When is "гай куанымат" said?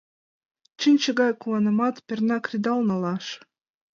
1.19-1.95